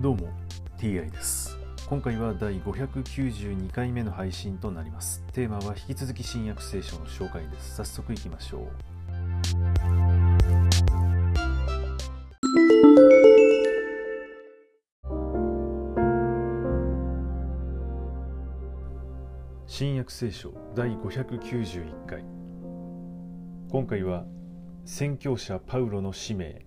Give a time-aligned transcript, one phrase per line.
[0.00, 0.30] どうも
[0.78, 1.58] TI です。
[1.86, 5.22] 今回は第592回目の配信となります。
[5.34, 7.76] テーマは引き続き新約聖書の紹介です。
[7.76, 8.68] 早速いきましょう。
[19.66, 22.24] 新約聖書第591回。
[23.70, 24.24] 今回は
[24.86, 26.64] 宣教者パウロの使命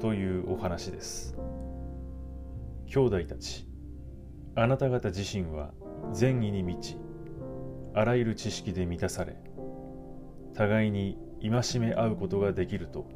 [0.00, 1.34] というお話です。
[2.94, 3.66] 兄弟たち。
[4.54, 5.70] あなた方自身は
[6.12, 6.98] 善意に満ち
[7.94, 9.34] あらゆる知識で満たされ
[10.52, 13.08] 互いに戒め合うことができると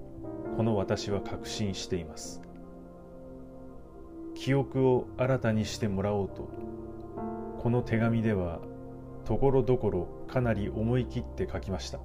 [0.57, 2.41] この私は確信しています。
[4.35, 6.49] 記憶を新たにしてもらおうと
[7.59, 8.61] この手紙では
[9.27, 12.01] ところどころかなり思い切って書きました。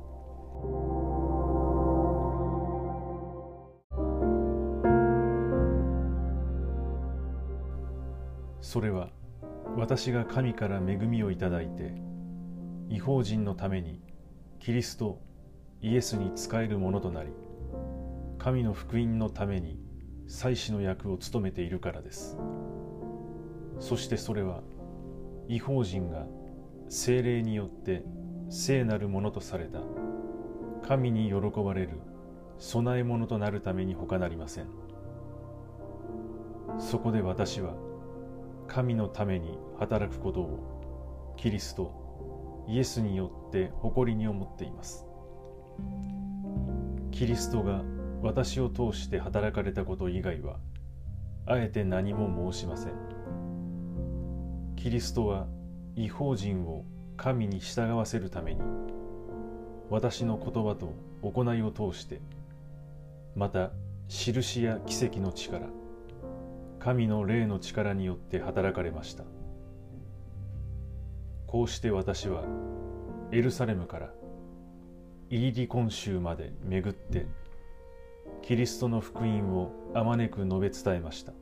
[8.71, 9.09] それは
[9.75, 11.93] 私が神から恵みをいただいて
[12.87, 13.99] 違法人のために
[14.61, 15.19] キリスト
[15.81, 17.31] イエスに仕えるものとなり
[18.39, 19.77] 神の福音のために
[20.25, 22.37] 祭司の役を務めているからです。
[23.81, 24.61] そしてそれは
[25.49, 26.25] 違法人が
[26.87, 28.05] 精霊によって
[28.49, 29.81] 聖なるものとされた
[30.87, 31.99] 神に喜ばれる
[32.57, 34.67] 供え物となるために他なりません。
[36.79, 37.90] そこで私は
[38.71, 45.05] 神のために働くことをキリストイエスによって誇りに思っています。
[47.11, 47.83] キリストが
[48.21, 50.55] 私を通して働かれたこと以外は
[51.45, 52.93] あえて何も申しません。
[54.77, 55.47] キリストは
[55.97, 56.85] 違法人を
[57.17, 58.61] 神に従わせるために
[59.89, 62.21] 私の言葉と行いを通して
[63.35, 63.71] また
[64.07, 65.67] 印や奇跡の力
[66.83, 69.23] 神の霊の力によって働かれました。
[71.45, 72.43] こうして私は
[73.31, 74.09] エルサレムから
[75.29, 77.27] イーディコン州まで巡って
[78.41, 81.33] キリストの福音をあまねく述べ伝えました。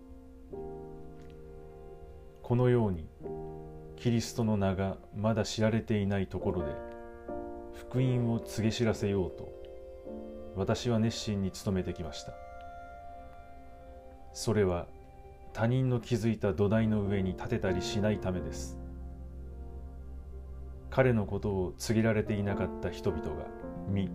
[2.43, 3.07] このように
[3.95, 6.71] キリストの名がまだ知られていないところで
[7.75, 9.47] 福音を告げ知らせようと
[10.55, 12.33] 私は熱心に努めてきました。
[14.33, 14.87] それは
[15.53, 18.77] 他人の築いた土台の上に立てたりしないためです。
[20.89, 23.45] 彼のことを告げられていなかった人々が
[23.87, 24.09] 見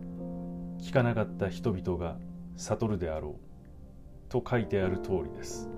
[0.78, 2.18] 聞かなかった人々が
[2.56, 5.70] 悟るであろうと書いてある通りです。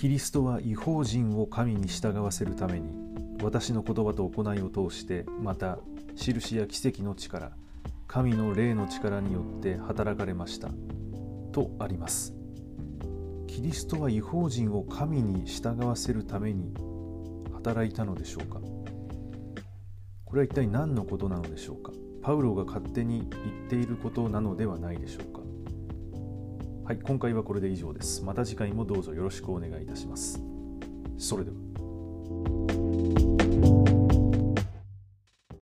[0.00, 2.88] キリストは違法人を神に従わせるために
[3.42, 5.76] 私の言葉と行いを通してまた
[6.16, 7.52] 印や奇跡の力
[8.06, 10.70] 神の霊の力によって働かれました
[11.52, 12.32] とあります。
[13.46, 16.72] キリストは違法人を神に従わせるために
[17.52, 18.58] 働いたのでしょうか？
[20.24, 21.92] これは一体何のことなのでしょうか？
[22.22, 25.39] パウロが勝手に言っていることなのではないでしょうか？
[26.90, 28.24] はい、今回はこれで以上です。
[28.24, 30.42] また次回もどうぞよろしくお願いいたします。
[31.16, 31.69] それでは。